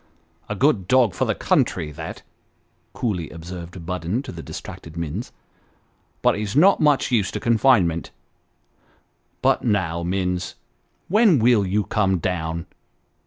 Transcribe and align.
"A 0.49 0.55
good 0.55 0.87
dog 0.87 1.13
for 1.13 1.25
the 1.25 1.35
country 1.35 1.91
that!" 1.91 2.23
coolly 2.93 3.29
observed 3.29 3.85
Budden 3.85 4.23
to 4.23 4.31
the 4.31 4.41
distracted 4.41 4.97
Minns," 4.97 5.31
but 6.23 6.33
he's 6.35 6.55
not 6.55 6.79
much 6.79 7.11
used 7.11 7.35
to 7.35 7.39
confinement. 7.39 8.09
But 9.43 9.63
now, 9.63 10.01
Minns, 10.01 10.55
when 11.07 11.37
will 11.37 11.67
you 11.67 11.83
come 11.83 12.17
down 12.17 12.65